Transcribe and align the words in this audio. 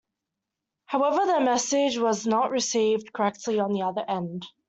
However, 0.87 1.27
the 1.27 1.41
message 1.41 1.99
was 1.99 2.25
not 2.25 2.49
received 2.49 3.13
correctly 3.13 3.59
at 3.59 3.69
the 3.69 3.83
other 3.83 4.03
end. 4.09 4.47